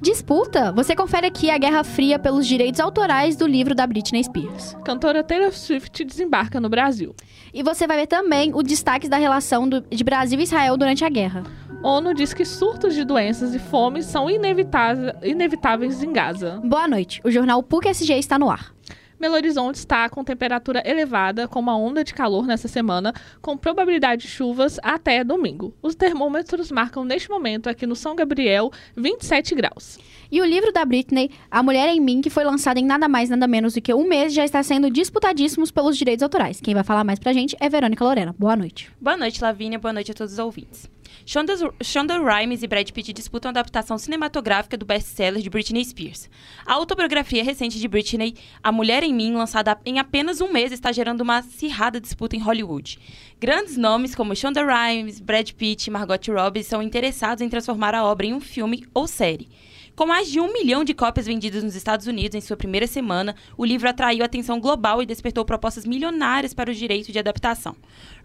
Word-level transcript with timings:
Disputa? 0.00 0.72
Você 0.72 0.94
confere 0.94 1.26
aqui 1.26 1.50
a 1.50 1.56
Guerra 1.56 1.82
Fria 1.82 2.18
pelos 2.18 2.46
direitos 2.46 2.80
autorais 2.80 3.34
do 3.34 3.46
livro 3.46 3.74
da 3.74 3.86
Britney 3.86 4.22
Spears. 4.22 4.76
Cantora 4.84 5.24
Taylor 5.24 5.52
Swift 5.52 6.04
desembarca 6.04 6.60
no 6.60 6.68
Brasil. 6.68 7.14
E 7.52 7.62
você 7.62 7.86
vai 7.86 7.96
ver 7.96 8.06
também 8.06 8.52
o 8.54 8.62
destaque 8.62 9.08
da 9.08 9.16
relação 9.16 9.66
do, 9.68 9.80
de 9.80 10.04
Brasil 10.04 10.38
e 10.38 10.42
Israel 10.42 10.76
durante 10.76 11.04
a 11.04 11.08
guerra. 11.08 11.44
ONU 11.82 12.14
diz 12.14 12.34
que 12.34 12.44
surtos 12.44 12.94
de 12.94 13.04
doenças 13.04 13.54
e 13.54 13.58
fome 13.58 14.02
são 14.02 14.28
inevitáveis 14.28 16.02
em 16.02 16.12
Gaza. 16.12 16.60
Boa 16.64 16.86
noite. 16.86 17.20
O 17.24 17.30
jornal 17.30 17.62
PUC-SG 17.62 18.18
está 18.18 18.38
no 18.38 18.50
ar. 18.50 18.75
Belo 19.18 19.34
Horizonte 19.34 19.76
está 19.76 20.08
com 20.10 20.22
temperatura 20.22 20.82
elevada, 20.84 21.48
com 21.48 21.58
uma 21.58 21.76
onda 21.76 22.04
de 22.04 22.12
calor 22.12 22.46
nessa 22.46 22.68
semana, 22.68 23.14
com 23.40 23.56
probabilidade 23.56 24.22
de 24.22 24.28
chuvas 24.28 24.78
até 24.82 25.24
domingo. 25.24 25.74
Os 25.80 25.94
termômetros 25.94 26.70
marcam 26.70 27.04
neste 27.04 27.30
momento 27.30 27.68
aqui 27.68 27.86
no 27.86 27.96
São 27.96 28.14
Gabriel 28.14 28.70
27 28.94 29.54
graus. 29.54 29.98
E 30.30 30.40
o 30.40 30.44
livro 30.44 30.72
da 30.72 30.84
Britney, 30.84 31.30
A 31.50 31.62
Mulher 31.62 31.88
em 31.88 32.00
Mim, 32.00 32.20
que 32.20 32.30
foi 32.30 32.44
lançado 32.44 32.78
em 32.78 32.84
nada 32.84 33.08
mais 33.08 33.28
nada 33.28 33.46
menos 33.46 33.74
do 33.74 33.80
que 33.80 33.94
um 33.94 34.08
mês, 34.08 34.32
já 34.32 34.44
está 34.44 34.62
sendo 34.62 34.90
disputadíssimos 34.90 35.70
pelos 35.70 35.96
direitos 35.96 36.22
autorais. 36.22 36.60
Quem 36.60 36.74
vai 36.74 36.84
falar 36.84 37.04
mais 37.04 37.18
pra 37.18 37.32
gente 37.32 37.56
é 37.60 37.68
Verônica 37.68 38.04
Lorena. 38.04 38.34
Boa 38.38 38.56
noite. 38.56 38.90
Boa 39.00 39.16
noite, 39.16 39.40
Lavínia. 39.40 39.78
Boa 39.78 39.92
noite 39.92 40.10
a 40.10 40.14
todos 40.14 40.32
os 40.32 40.38
ouvintes. 40.38 40.88
Shonda, 41.24 41.54
Shonda 41.82 42.18
Rhimes 42.18 42.62
e 42.62 42.66
Brad 42.66 42.88
Pitt 42.90 43.12
disputam 43.12 43.48
a 43.48 43.50
adaptação 43.50 43.96
cinematográfica 43.98 44.76
do 44.76 44.84
best-seller 44.84 45.42
de 45.42 45.50
Britney 45.50 45.84
Spears. 45.84 46.28
A 46.64 46.74
autobiografia 46.74 47.42
recente 47.42 47.80
de 47.80 47.88
Britney, 47.88 48.34
A 48.62 48.70
Mulher 48.70 49.02
em 49.02 49.14
Mim, 49.14 49.34
lançada 49.34 49.78
em 49.84 49.98
apenas 49.98 50.40
um 50.40 50.52
mês, 50.52 50.72
está 50.72 50.92
gerando 50.92 51.22
uma 51.22 51.38
acirrada 51.38 52.00
disputa 52.00 52.36
em 52.36 52.40
Hollywood. 52.40 52.98
Grandes 53.40 53.76
nomes 53.76 54.14
como 54.14 54.36
Shonda 54.36 54.64
Rhimes, 54.64 55.20
Brad 55.20 55.50
Pitt 55.52 55.88
e 55.88 55.90
Margot 55.90 56.16
Robbie 56.28 56.62
são 56.62 56.82
interessados 56.82 57.42
em 57.42 57.48
transformar 57.48 57.94
a 57.94 58.04
obra 58.04 58.26
em 58.26 58.34
um 58.34 58.40
filme 58.40 58.84
ou 58.94 59.06
série. 59.06 59.48
Com 59.96 60.04
mais 60.04 60.30
de 60.30 60.38
um 60.38 60.52
milhão 60.52 60.84
de 60.84 60.92
cópias 60.92 61.24
vendidas 61.24 61.64
nos 61.64 61.74
Estados 61.74 62.06
Unidos 62.06 62.34
em 62.34 62.40
sua 62.42 62.54
primeira 62.54 62.86
semana, 62.86 63.34
o 63.56 63.64
livro 63.64 63.88
atraiu 63.88 64.22
atenção 64.22 64.60
global 64.60 65.02
e 65.02 65.06
despertou 65.06 65.42
propostas 65.42 65.86
milionárias 65.86 66.52
para 66.52 66.70
os 66.70 66.76
direitos 66.76 67.10
de 67.10 67.18
adaptação. 67.18 67.74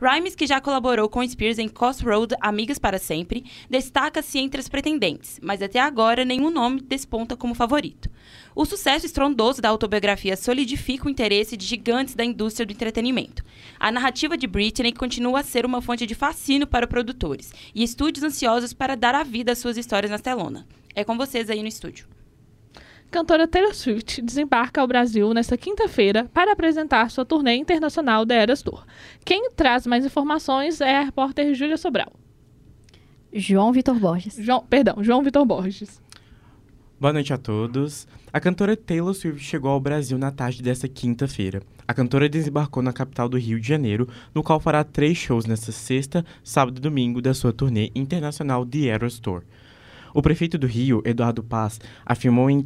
Rhymes, 0.02 0.36
que 0.36 0.46
já 0.46 0.60
colaborou 0.60 1.08
com 1.08 1.26
Spears 1.26 1.60
em 1.60 1.70
Crossroad 1.70 2.36
Amigas 2.42 2.78
para 2.78 3.00
Sempre, 3.00 3.46
destaca-se 3.70 4.38
entre 4.38 4.60
as 4.60 4.68
pretendentes, 4.68 5.40
mas 5.42 5.62
até 5.62 5.80
agora 5.80 6.26
nenhum 6.26 6.52
nome 6.52 6.82
desponta 6.82 7.38
como 7.38 7.56
favorito. 7.56 8.10
O 8.54 8.66
sucesso 8.66 9.06
estrondoso 9.06 9.62
da 9.62 9.70
autobiografia 9.70 10.36
solidifica 10.36 11.08
o 11.08 11.10
interesse 11.10 11.56
de 11.56 11.66
gigantes 11.66 12.16
da 12.16 12.26
indústria 12.26 12.66
do 12.66 12.74
entretenimento. 12.74 13.46
A 13.80 13.94
narrativa 13.94 14.36
de 14.38 14.46
Britney 14.46 14.92
continua 14.92 15.40
a 15.40 15.44
ser 15.44 15.66
uma 15.66 15.82
fonte 15.82 16.06
de 16.06 16.16
fascínio 16.16 16.68
para 16.68 16.86
produtores 16.86 17.54
e 17.74 17.82
estúdios 17.82 18.26
ansiosos 18.26 18.74
para 18.74 18.98
dar 18.98 19.16
a 19.16 19.24
vida 19.24 19.54
às 19.54 19.60
suas 19.60 19.78
histórias 19.78 20.12
na 20.12 20.20
telona. 20.20 20.68
É 20.96 21.04
com 21.04 21.18
vocês 21.18 21.50
aí 21.50 21.62
no 21.62 21.68
estúdio. 21.68 22.06
Cantora 23.10 23.46
Taylor 23.46 23.74
Swift 23.76 24.22
desembarca 24.22 24.80
ao 24.80 24.88
Brasil 24.88 25.34
nesta 25.34 25.58
quinta-feira 25.58 26.30
para 26.34 26.54
apresentar 26.54 27.12
sua 27.12 27.26
turnê 27.26 27.56
internacional 27.56 28.26
da 28.26 28.36
Eras 28.36 28.62
Tour. 28.62 28.86
Quem 29.26 29.52
traz 29.52 29.86
mais 29.86 30.06
informações 30.06 30.80
é 30.80 30.98
a 30.98 31.04
repórter 31.04 31.54
Júlia 31.54 31.78
Sobral. 31.78 32.14
João 33.34 33.74
Vitor 33.74 33.96
Borges. 33.96 34.38
João, 34.38 34.66
perdão, 34.66 35.04
João 35.04 35.24
Vitor 35.24 35.46
Borges. 35.46 36.02
Boa 37.00 37.12
noite 37.12 37.34
a 37.34 37.38
todos. 37.38 38.08
A 38.32 38.40
cantora 38.40 38.78
Taylor 38.78 39.14
Swift 39.14 39.44
chegou 39.44 39.72
ao 39.72 39.80
Brasil 39.80 40.18
na 40.18 40.32
tarde 40.32 40.62
desta 40.62 40.88
quinta-feira. 40.88 41.62
A 41.88 41.94
cantora 41.94 42.30
desembarcou 42.30 42.82
na 42.82 42.94
capital 42.94 43.28
do 43.28 43.38
Rio 43.38 43.60
de 43.60 43.68
Janeiro, 43.68 44.08
no 44.34 44.42
qual 44.44 44.60
fará 44.60 44.84
três 44.84 45.18
shows 45.18 45.46
nesta 45.46 45.72
sexta, 45.72 46.24
sábado 46.44 46.78
e 46.78 46.82
domingo 46.82 47.22
da 47.22 47.34
sua 47.34 47.52
turnê 47.52 47.92
internacional 47.94 48.66
The 48.66 48.86
Eras 48.86 49.20
Tour. 49.20 49.44
O 50.14 50.22
prefeito 50.22 50.58
do 50.58 50.68
Rio, 50.68 51.02
Eduardo 51.06 51.44
Paz, 51.44 51.80
afirmou 52.06 52.50
em 52.50 52.66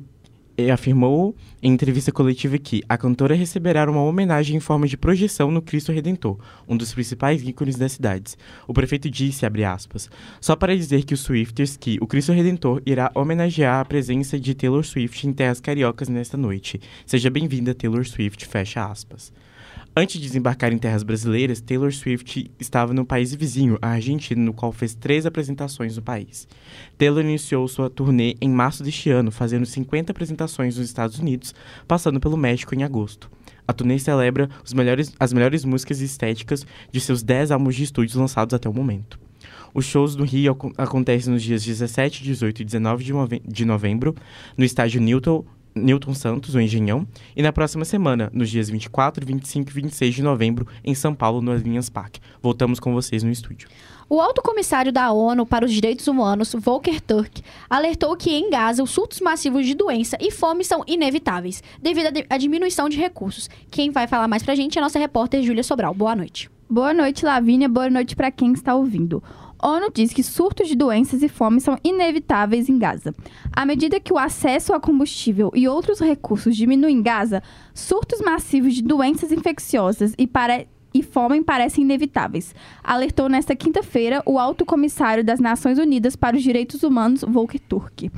afirmou 0.72 1.36
em 1.62 1.74
entrevista 1.74 2.12
coletiva 2.12 2.58
que 2.58 2.82
a 2.88 2.98
cantora 2.98 3.36
receberá 3.36 3.90
uma 3.90 4.02
homenagem 4.02 4.56
em 4.56 4.60
forma 4.60 4.88
de 4.88 4.96
projeção 4.96 5.52
no 5.52 5.62
Cristo 5.62 5.92
Redentor, 5.92 6.38
um 6.68 6.78
dos 6.78 6.94
principais 6.94 7.44
ícones 7.44 7.76
das 7.76 7.94
cidades. 7.94 8.38
O 8.68 8.74
prefeito 8.74 9.10
disse, 9.10 9.46
aspas, 9.46 10.10
só 10.40 10.56
para 10.56 10.76
dizer 10.76 11.04
que 11.04 11.14
os 11.14 11.20
Swifters 11.20 11.76
que 11.76 11.98
o 12.00 12.08
Cristo 12.08 12.32
Redentor 12.32 12.82
irá 12.86 13.12
homenagear 13.14 13.82
a 13.82 13.86
presença 13.86 14.40
de 14.40 14.56
Taylor 14.56 14.84
Swift 14.84 15.28
em 15.28 15.34
terras 15.34 15.60
cariocas 15.60 16.08
nesta 16.08 16.38
noite. 16.38 16.80
Seja 17.06 17.30
bem-vinda, 17.30 17.76
Taylor 17.76 18.06
Swift, 18.06 18.46
fecha 18.46 18.86
aspas. 18.86 19.34
Antes 19.98 20.20
de 20.20 20.28
desembarcar 20.28 20.74
em 20.74 20.78
terras 20.78 21.04
brasileiras, 21.04 21.62
Taylor 21.62 21.90
Swift 21.90 22.52
estava 22.60 22.94
no 22.94 23.06
país 23.06 23.34
vizinho, 23.34 23.78
a 23.82 23.92
Argentina, 23.92 24.44
no 24.44 24.52
qual 24.52 24.74
fez 24.74 24.94
três 24.94 25.26
apresentações 25.26 25.96
no 25.96 26.02
país. 26.02 26.50
Taylor 26.98 27.24
iniciou 27.24 27.66
sua 27.70 27.90
turnê 27.90 28.36
em 28.42 28.50
março 28.50 28.84
deste 28.84 29.10
ano, 29.10 29.32
fazendo 29.32 29.66
50 29.66 30.12
apresentações 30.12 30.76
nos 30.76 30.86
Estados 30.86 31.18
Unidos, 31.18 31.56
passando 31.88 32.20
pelo 32.20 32.36
México 32.36 32.76
em 32.76 32.84
agosto. 32.84 33.32
A 33.66 33.72
turnê 33.72 33.98
celebra 33.98 34.50
melhores, 34.74 35.14
as 35.18 35.32
melhores 35.32 35.64
músicas 35.64 36.02
e 36.02 36.04
estéticas 36.04 36.68
de 36.92 37.00
seus 37.00 37.24
10 37.24 37.52
álbuns 37.52 37.76
de 37.76 37.84
estúdio 37.84 38.20
lançados 38.20 38.54
até 38.54 38.68
o 38.68 38.74
momento. 38.74 39.18
Os 39.74 39.86
shows 39.86 40.18
no 40.18 40.26
Rio 40.26 40.58
acontecem 40.78 41.32
nos 41.32 41.42
dias 41.42 41.64
17, 41.64 42.22
18 42.22 42.64
e 42.64 42.66
19 42.66 43.42
de 43.48 43.64
novembro, 43.64 44.14
no 44.58 44.66
estádio 44.66 45.00
Newton, 45.00 45.46
Newton 45.76 46.14
Santos, 46.14 46.56
o 46.56 46.60
Engenhão, 46.60 47.06
e 47.36 47.42
na 47.42 47.52
próxima 47.52 47.84
semana, 47.84 48.32
nos 48.34 48.50
dias 48.50 48.70
24, 48.70 49.26
25 49.26 49.70
e 49.70 49.74
26 49.74 50.16
de 50.16 50.24
novembro, 50.24 50.66
em 50.84 50.96
São 50.96 51.14
Paulo, 51.14 51.42
no 51.42 51.54
Linhas 51.56 51.90
Park. 51.90 52.16
Voltamos 52.42 52.80
com 52.80 52.94
vocês 52.94 53.24
no 53.24 53.30
estúdio. 53.30 53.68
O 54.08 54.22
alto 54.22 54.42
comissário 54.42 54.92
da 54.92 55.12
ONU 55.12 55.46
para 55.46 55.66
os 55.66 55.74
Direitos 55.74 56.08
Humanos, 56.08 56.56
Volker 56.58 57.02
Turk, 57.02 57.42
alertou 57.70 58.16
que 58.16 58.32
em 58.32 58.50
Gaza 58.50 58.84
os 58.84 58.92
surtos 58.92 59.20
massivos 59.20 59.66
de 59.66 59.74
doença 59.74 60.16
e 60.22 60.32
fome 60.32 60.64
são 60.64 60.84
inevitáveis, 60.88 61.62
devido 61.82 62.08
à 62.30 62.38
diminuição 62.38 62.88
de 62.88 62.98
recursos. 62.98 63.50
Quem 63.70 63.92
vai 63.92 64.08
falar 64.08 64.28
mais 64.28 64.44
pra 64.44 64.56
gente 64.56 64.78
é 64.78 64.82
a 64.82 64.84
nossa 64.84 65.00
repórter 65.00 65.44
Júlia 65.44 65.64
Sobral. 65.64 65.94
Boa 65.94 66.16
noite. 66.16 66.50
Boa 66.70 66.94
noite, 66.94 67.26
Lavínia. 67.26 67.70
Boa 67.70 67.90
noite 67.90 68.16
para 68.16 68.32
quem 68.32 68.52
está 68.54 68.74
ouvindo. 68.74 69.22
ONU 69.66 69.90
diz 69.92 70.14
que 70.14 70.22
surtos 70.22 70.68
de 70.68 70.76
doenças 70.76 71.24
e 71.24 71.28
fome 71.28 71.60
são 71.60 71.76
inevitáveis 71.84 72.70
em 72.70 72.78
Gaza. 72.78 73.16
À 73.52 73.66
medida 73.66 74.00
que 74.00 74.14
o 74.14 74.18
acesso 74.18 74.74
a 74.74 74.80
combustível 74.80 75.52
e 75.56 75.68
outros 75.68 76.00
recursos 76.00 76.56
diminuem 76.56 76.98
em 76.98 77.02
Gaza, 77.02 77.42
surtos 77.74 78.22
massivos 78.22 78.76
de 78.76 78.84
doenças 78.84 79.32
infecciosas 79.32 80.14
e, 80.20 80.28
para... 80.28 80.68
e 80.96 81.04
fome 81.04 81.44
parecem 81.44 81.84
inevitáveis, 81.84 82.56
alertou 82.82 83.28
nesta 83.28 83.54
quinta-feira 83.54 84.24
o 84.26 84.40
alto 84.40 84.66
comissário 84.66 85.26
das 85.26 85.42
Nações 85.42 85.78
Unidas 85.78 86.16
para 86.16 86.38
os 86.38 86.42
Direitos 86.42 86.84
Humanos, 86.84 87.22
Volker 87.22 87.60
Turk. 87.60 88.10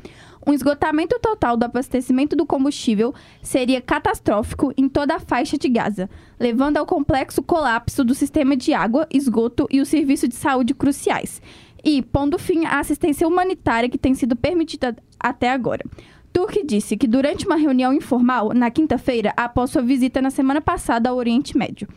Um 0.46 0.54
esgotamento 0.54 1.20
total 1.20 1.58
do 1.58 1.66
abastecimento 1.66 2.36
do 2.36 2.46
combustível 2.46 3.16
seria 3.42 3.82
catastrófico 3.82 4.72
em 4.78 4.88
toda 4.88 5.16
a 5.16 5.20
faixa 5.20 5.58
de 5.58 5.68
Gaza, 5.68 6.08
levando 6.40 6.78
ao 6.78 6.86
complexo 6.86 7.42
colapso 7.42 8.04
do 8.04 8.14
sistema 8.14 8.56
de 8.56 8.76
água, 8.76 9.08
esgoto 9.12 9.68
e 9.72 9.82
o 9.82 9.86
serviço 9.86 10.28
de 10.28 10.36
saúde 10.36 10.76
cruciais, 10.76 11.42
e 11.84 12.04
pondo 12.04 12.38
fim 12.38 12.64
à 12.66 12.80
assistência 12.80 13.28
humanitária 13.28 13.90
que 13.90 13.98
tem 13.98 14.14
sido 14.14 14.36
permitida 14.36 14.96
até 15.20 15.50
agora. 15.50 15.84
Turk 16.32 16.64
disse 16.64 16.96
que 16.96 17.08
durante 17.08 17.48
uma 17.48 17.56
reunião 17.56 17.92
informal 17.92 18.54
na 18.54 18.70
quinta-feira, 18.70 19.34
após 19.36 19.72
sua 19.72 19.82
visita 19.82 20.22
na 20.22 20.30
semana 20.30 20.62
passada 20.62 21.10
ao 21.10 21.18
Oriente 21.18 21.58
Médio, 21.58 21.88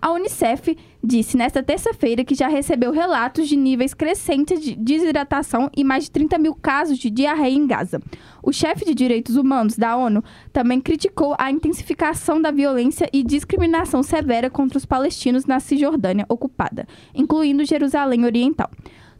a 0.00 0.12
Unicef 0.12 0.76
disse 1.02 1.36
nesta 1.36 1.62
terça-feira 1.62 2.24
que 2.24 2.34
já 2.34 2.48
recebeu 2.48 2.92
relatos 2.92 3.48
de 3.48 3.56
níveis 3.56 3.94
crescentes 3.94 4.60
de 4.60 4.76
desidratação 4.76 5.68
e 5.76 5.82
mais 5.82 6.04
de 6.04 6.12
30 6.12 6.38
mil 6.38 6.54
casos 6.54 6.98
de 6.98 7.10
diarreia 7.10 7.54
em 7.54 7.66
Gaza. 7.66 8.00
O 8.42 8.52
chefe 8.52 8.84
de 8.84 8.94
direitos 8.94 9.36
humanos 9.36 9.76
da 9.76 9.96
ONU 9.96 10.22
também 10.52 10.80
criticou 10.80 11.34
a 11.38 11.50
intensificação 11.50 12.40
da 12.40 12.50
violência 12.50 13.08
e 13.12 13.24
discriminação 13.24 14.02
severa 14.02 14.48
contra 14.48 14.78
os 14.78 14.86
palestinos 14.86 15.46
na 15.46 15.58
Cisjordânia 15.58 16.26
ocupada, 16.28 16.86
incluindo 17.14 17.64
Jerusalém 17.64 18.24
Oriental. 18.24 18.70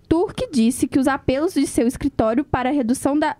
Turk 0.08 0.48
disse 0.50 0.88
que 0.88 0.98
os 0.98 1.06
apelos 1.06 1.54
de 1.54 1.66
seu 1.66 1.86
escritório 1.86 2.44
para 2.44 2.70
a 2.70 2.72
redução 2.72 3.18
da, 3.18 3.36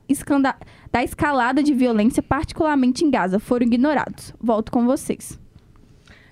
da 0.93 1.02
escalada 1.02 1.62
de 1.62 1.73
violência, 1.73 2.23
particularmente 2.23 3.05
em 3.05 3.11
Gaza, 3.11 3.38
foram 3.38 3.67
ignorados. 3.67 4.35
Volto 4.38 4.70
com 4.70 4.85
vocês. 4.85 5.38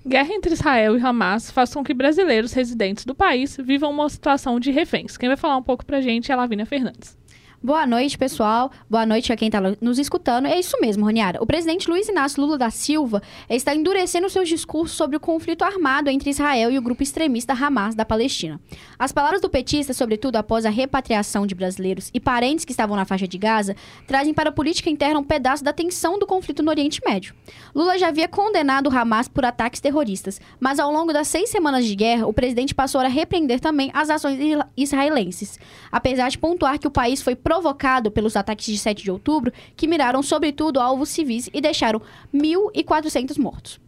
Guerra 0.07 0.35
entre 0.35 0.53
Israel 0.53 0.97
e 0.97 1.01
Hamas 1.03 1.51
faz 1.51 1.75
com 1.75 1.83
que 1.83 1.93
brasileiros 1.93 2.53
residentes 2.53 3.05
do 3.05 3.13
país 3.13 3.57
vivam 3.61 3.91
uma 3.91 4.09
situação 4.09 4.61
de 4.61 4.71
reféns. 4.71 5.17
Quem 5.17 5.29
vai 5.29 5.37
falar 5.37 5.57
um 5.57 5.63
pouco 5.65 5.85
pra 5.85 6.01
gente 6.01 6.31
é 6.31 6.35
a 6.35 6.39
Lavínia 6.39 6.65
Fernandes. 6.65 7.19
Boa 7.67 7.85
noite, 7.85 8.17
pessoal. 8.17 8.71
Boa 8.89 9.05
noite 9.05 9.33
a 9.33 9.37
quem 9.37 9.49
está 9.49 9.61
nos 9.81 9.99
escutando. 9.99 10.47
É 10.47 10.57
isso 10.57 10.77
mesmo, 10.81 11.05
Roniara. 11.05 11.43
O 11.43 11.47
presidente 11.47 11.91
Luiz 11.91 12.09
Inácio 12.09 12.41
Lula 12.41 12.57
da 12.57 12.71
Silva 12.71 13.21
está 13.51 13.75
endurecendo 13.75 14.31
seus 14.31 14.49
discursos 14.49 14.97
sobre 14.97 15.17
o 15.17 15.21
conflito 15.21 15.65
armado 15.65 16.09
entre 16.09 16.31
Israel 16.31 16.71
e 16.71 16.79
o 16.79 16.81
grupo 16.81 17.03
extremista 17.03 17.55
Hamas 17.55 17.97
da 17.97 18.05
Palestina. 18.05 18.61
As 18.97 19.11
palavras 19.11 19.41
do 19.41 19.51
petista, 19.51 19.93
sobretudo 19.93 20.37
após 20.37 20.65
a 20.65 20.71
repatriação 20.71 21.45
de 21.45 21.57
brasileiros 21.57 22.09
e 22.15 22.21
parentes 22.21 22.65
que 22.65 22.71
estavam 22.71 22.95
na 22.95 23.05
faixa 23.05 23.27
de 23.27 23.37
Gaza, 23.37 23.75
trazem 24.07 24.33
para 24.33 24.51
a 24.51 24.53
política 24.53 24.89
interna 24.89 25.19
um 25.19 25.25
pedaço 25.25 25.65
da 25.65 25.73
tensão 25.73 26.21
do 26.21 26.25
conflito 26.25 26.63
no 26.63 26.71
Oriente 26.71 27.01
Médio. 27.05 27.35
Lula 27.75 27.99
já 27.99 28.07
havia 28.07 28.29
condenado 28.29 28.89
o 28.89 28.97
Hamas 28.97 29.27
por 29.27 29.45
ataques 29.45 29.81
terroristas, 29.81 30.41
mas 30.61 30.79
ao 30.79 30.93
longo 30.93 31.13
das 31.13 31.27
seis 31.27 31.51
semanas 31.51 31.85
de 31.85 31.97
guerra, 31.97 32.29
o 32.29 32.33
presidente 32.33 32.73
passou 32.73 33.01
a 33.01 33.09
repreender 33.09 33.59
também 33.59 33.91
as 33.93 34.09
ações 34.09 34.39
israelenses, 34.77 35.59
apesar 35.91 36.29
de 36.29 36.39
pontuar 36.39 36.79
que 36.79 36.87
o 36.87 36.93
país 36.93 37.21
foi 37.21 37.35
provocado 37.57 38.11
pelos 38.11 38.37
ataques 38.37 38.67
de 38.67 38.77
7 38.77 39.03
de 39.03 39.11
outubro, 39.11 39.51
que 39.75 39.87
miraram 39.87 40.23
sobretudo 40.23 40.79
alvos 40.79 41.09
civis 41.09 41.49
e 41.55 41.61
deixaram 41.61 42.03
1.400 42.35 43.39
mortos. 43.39 43.86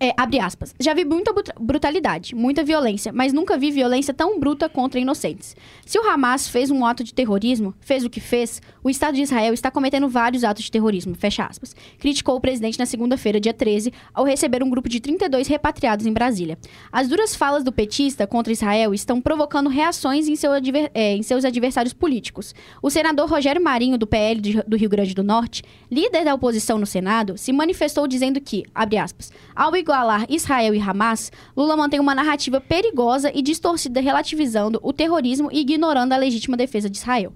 É, 0.00 0.12
abre 0.16 0.38
aspas. 0.40 0.74
Já 0.80 0.94
vi 0.94 1.04
muita 1.04 1.32
brut- 1.32 1.52
brutalidade, 1.60 2.34
muita 2.34 2.64
violência, 2.64 3.12
mas 3.12 3.32
nunca 3.32 3.56
vi 3.56 3.70
violência 3.70 4.12
tão 4.12 4.38
bruta 4.38 4.68
contra 4.68 4.98
inocentes. 5.00 5.54
Se 5.86 5.98
o 5.98 6.08
Hamas 6.08 6.48
fez 6.48 6.70
um 6.70 6.84
ato 6.84 7.04
de 7.04 7.14
terrorismo, 7.14 7.74
fez 7.80 8.04
o 8.04 8.10
que 8.10 8.20
fez, 8.20 8.60
o 8.82 8.90
Estado 8.90 9.14
de 9.14 9.22
Israel 9.22 9.54
está 9.54 9.70
cometendo 9.70 10.08
vários 10.08 10.44
atos 10.44 10.64
de 10.64 10.70
terrorismo, 10.70 11.14
fecha 11.14 11.44
aspas. 11.44 11.74
Criticou 11.98 12.36
o 12.36 12.40
presidente 12.40 12.78
na 12.78 12.86
segunda-feira, 12.86 13.40
dia 13.40 13.54
13, 13.54 13.92
ao 14.12 14.24
receber 14.24 14.62
um 14.62 14.70
grupo 14.70 14.88
de 14.88 14.98
32 15.00 15.46
repatriados 15.48 16.06
em 16.06 16.12
Brasília. 16.12 16.58
As 16.90 17.08
duras 17.08 17.34
falas 17.34 17.62
do 17.62 17.70
petista 17.72 18.26
contra 18.26 18.52
Israel 18.52 18.92
estão 18.94 19.20
provocando 19.20 19.68
reações 19.68 20.28
em, 20.28 20.34
seu 20.36 20.52
adver- 20.52 20.90
é, 20.94 21.14
em 21.14 21.22
seus 21.22 21.44
adversários 21.44 21.92
políticos. 21.92 22.54
O 22.82 22.90
senador 22.90 23.28
Rogério 23.28 23.62
Marinho, 23.62 23.96
do 23.96 24.06
PL 24.06 24.40
de- 24.40 24.62
do 24.66 24.76
Rio 24.76 24.88
Grande 24.90 25.14
do 25.14 25.22
Norte, 25.22 25.62
líder 25.90 26.24
da 26.24 26.34
oposição 26.34 26.78
no 26.78 26.86
Senado, 26.86 27.38
se 27.38 27.52
manifestou 27.52 28.06
dizendo 28.08 28.40
que, 28.40 28.64
abre 28.74 28.96
aspas, 28.98 29.30
ao 29.54 29.76
igualar 29.82 30.24
Israel 30.28 30.74
e 30.74 30.80
Hamas, 30.80 31.30
Lula 31.56 31.76
mantém 31.76 32.00
uma 32.00 32.14
narrativa 32.14 32.60
perigosa 32.60 33.30
e 33.34 33.42
distorcida 33.42 34.00
relativizando 34.00 34.80
o 34.82 34.92
terrorismo 34.92 35.50
e 35.52 35.60
ignorando 35.60 36.12
a 36.12 36.16
legítima 36.16 36.56
defesa 36.56 36.88
de 36.88 36.96
Israel. 36.96 37.32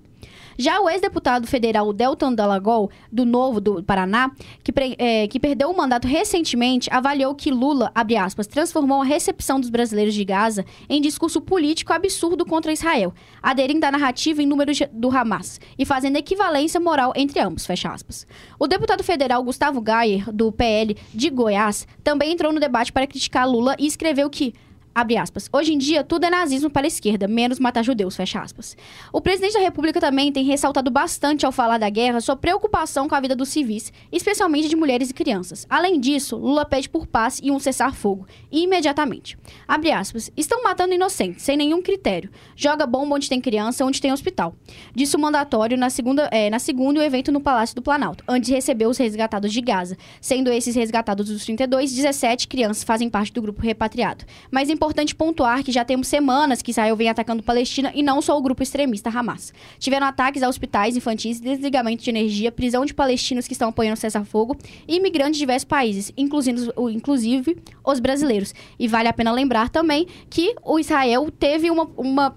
Já 0.59 0.81
o 0.81 0.89
ex-deputado 0.89 1.47
federal 1.47 1.93
Deltan 1.93 2.33
Dallagol, 2.33 2.91
do 3.13 3.25
Novo 3.25 3.61
do 3.61 3.83
Paraná, 3.83 4.31
que, 4.63 4.73
eh, 4.99 5.29
que 5.29 5.39
perdeu 5.39 5.71
o 5.71 5.77
mandato 5.77 6.09
recentemente, 6.09 6.89
avaliou 6.91 7.35
que 7.35 7.51
Lula, 7.51 7.93
abre 7.95 8.17
aspas, 8.17 8.47
transformou 8.47 9.03
a 9.03 9.05
recepção 9.05 9.61
dos 9.61 9.69
brasileiros 9.69 10.15
de 10.15 10.25
Gaza 10.25 10.65
em 10.89 11.01
discurso 11.01 11.41
político 11.41 11.93
absurdo 11.93 12.45
contra 12.47 12.73
Israel, 12.73 13.13
aderindo 13.43 13.85
à 13.85 13.93
narrativa 13.93 14.43
em 14.43 14.47
números 14.47 14.79
do 14.93 15.11
Hamas 15.11 15.61
e 15.79 15.85
fazendo 15.85 16.17
equivalência 16.17 16.81
moral 16.81 17.13
entre 17.15 17.39
ambos, 17.41 17.67
fecha 17.67 17.91
aspas. 17.91 18.27
O 18.59 18.67
deputado 18.67 19.05
federal 19.05 19.43
Gustavo 19.43 19.81
Gayer, 19.81 20.33
do 20.33 20.51
PL 20.51 20.97
de 21.13 21.31
Goiás, 21.31 21.87
também 22.03 22.33
entrou 22.33 22.53
no 22.53 22.61
debate 22.61 22.93
para 22.93 23.07
criticar 23.07 23.49
Lula 23.49 23.77
e 23.79 23.87
escreveu 23.87 24.31
que 24.31 24.55
Abre 24.97 25.19
aspas. 25.19 25.47
Hoje 25.53 25.75
em 25.75 25.77
dia, 25.77 26.03
tudo 26.03 26.25
é 26.25 26.31
nazismo 26.31 26.71
para 26.71 26.87
a 26.87 26.89
esquerda, 26.89 27.29
menos 27.29 27.59
matar 27.59 27.85
judeus, 27.85 28.17
fecha 28.17 28.41
aspas. 28.41 28.75
O 29.13 29.21
presidente 29.21 29.53
da 29.53 29.61
República 29.61 30.01
também 30.01 30.33
tem 30.33 30.43
ressaltado 30.43 30.91
bastante 30.91 31.45
ao 31.45 31.53
falar 31.53 31.77
da 31.77 31.91
guerra 31.91 32.19
sua 32.19 32.35
preocupação 32.35 33.07
com 33.07 33.15
a 33.15 33.21
vida 33.21 33.37
dos 33.37 33.51
civis, 33.51 33.93
especialmente 34.11 34.71
de 34.71 34.75
mulheres 34.75 35.11
e 35.11 35.13
crianças. 35.13 35.67
Além 35.69 36.01
disso, 36.01 36.39
Lula 36.39 36.65
pede 36.65 36.89
por 36.89 37.07
paz 37.07 37.39
e 37.43 37.51
um 37.51 37.59
cessar-fogo, 37.59 38.27
imediatamente. 38.51 39.37
Abre 39.69 39.93
aspas. 39.93 40.31
Estão 40.35 40.63
matando 40.63 40.95
inocentes, 40.95 41.43
sem 41.43 41.59
nenhum 41.59 41.83
critério. 41.83 42.31
Joga 42.57 42.87
bomba 42.87 43.17
onde 43.17 43.29
tem 43.29 43.39
criança, 43.39 43.85
onde 43.85 44.01
tem 44.01 44.15
hospital. 44.15 44.55
Disse 44.95 45.15
o 45.15 45.19
mandatório 45.19 45.77
na 45.77 45.91
segunda, 45.91 46.27
é, 46.33 46.49
na 46.49 46.59
segunda 46.59 47.01
o 47.01 47.03
evento 47.03 47.31
no 47.31 47.43
Palácio 47.43 47.77
do 47.77 47.83
Planalto, 47.83 48.25
antes 48.27 48.49
de 48.49 48.55
receber 48.55 48.87
os 48.87 48.97
resgatados 48.97 49.53
de 49.53 49.61
Gaza. 49.61 49.95
Sendo 50.23 50.51
esses 50.51 50.75
resgatados 50.75 51.29
dos 51.29 51.45
32, 51.45 51.93
17 51.93 52.49
crianças 52.49 52.83
fazem 52.83 53.11
parte 53.11 53.31
do 53.35 53.43
grupo 53.43 53.61
repatriado. 53.61 54.25
Mas 54.51 54.71
é 54.71 54.86
importante 54.87 55.15
pontuar 55.15 55.65
que 55.65 55.73
já 55.73 55.85
temos 55.85 56.07
semanas 56.07 56.63
que 56.63 56.71
Israel 56.71 56.95
vem 56.95 57.09
atacando 57.09 57.43
Palestina 57.43 57.91
e 57.95 58.03
não 58.03 58.23
só 58.23 58.39
o 58.39 58.41
grupo 58.41 58.63
extremista 58.63 59.11
Hamas. 59.11 59.53
Tiveram 59.79 60.07
ataques 60.07 60.43
a 60.43 60.49
hospitais 60.49 60.97
infantis, 60.97 61.41
desligamento 61.41 62.05
de 62.05 62.11
energia, 62.11 62.53
prisão 62.53 62.85
de 62.85 62.95
palestinos 62.95 63.47
que 63.47 63.53
estão 63.53 63.71
apoiando 63.71 63.95
o 63.95 64.01
cessar-fogo 64.01 64.57
e 64.87 64.97
imigrantes 64.97 65.35
de 65.35 65.41
diversos 65.41 65.65
países, 65.65 66.13
inclusive, 66.17 66.71
inclusive 66.93 67.57
os 67.85 67.99
brasileiros. 67.99 68.55
E 68.79 68.87
vale 68.87 69.09
a 69.09 69.13
pena 69.13 69.33
lembrar 69.33 69.69
também 69.69 70.07
que 70.31 70.55
o 70.63 70.79
Israel 70.79 71.29
teve 71.37 71.69
uma, 71.69 71.91
uma 71.97 72.37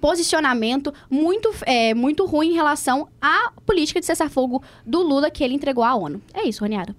posicionamento 0.00 0.92
muito, 1.08 1.52
é, 1.62 1.94
muito 1.94 2.26
ruim 2.26 2.50
em 2.50 2.54
relação 2.54 3.08
à 3.22 3.52
política 3.64 4.00
de 4.00 4.06
cessar-fogo 4.06 4.62
do 4.84 5.02
Lula 5.02 5.30
que 5.30 5.44
ele 5.44 5.54
entregou 5.54 5.84
à 5.84 5.94
ONU. 5.94 6.20
É 6.34 6.48
isso, 6.48 6.62
Roniara. 6.62 6.94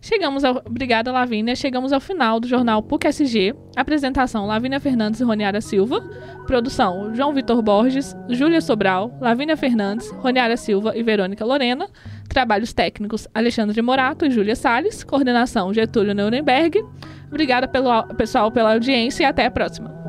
Chegamos 0.00 0.44
ao... 0.44 0.62
Obrigada, 0.64 1.12
Lavínia. 1.12 1.54
Chegamos 1.54 1.92
ao 1.92 2.00
final 2.00 2.40
do 2.40 2.48
jornal 2.48 2.82
PUC 2.82 3.06
SG. 3.08 3.54
Apresentação: 3.76 4.46
Lavínia 4.46 4.80
Fernandes 4.80 5.20
e 5.20 5.24
Roniara 5.24 5.60
Silva. 5.60 6.00
Produção: 6.46 7.14
João 7.14 7.34
Vitor 7.34 7.60
Borges, 7.60 8.16
Júlia 8.28 8.60
Sobral, 8.60 9.16
Lavínia 9.20 9.56
Fernandes, 9.56 10.10
Roniara 10.12 10.56
Silva 10.56 10.96
e 10.96 11.02
Verônica 11.02 11.44
Lorena. 11.44 11.86
Trabalhos 12.28 12.72
técnicos: 12.72 13.28
Alexandre 13.34 13.80
Morato 13.82 14.24
e 14.24 14.30
Júlia 14.30 14.56
Salles. 14.56 15.04
Coordenação: 15.04 15.72
Getúlio 15.74 16.14
Nuremberg. 16.14 16.82
Obrigada, 17.28 17.68
pelo... 17.68 18.02
pessoal, 18.14 18.50
pela 18.50 18.72
audiência 18.72 19.22
e 19.22 19.26
até 19.26 19.46
a 19.46 19.50
próxima. 19.50 19.99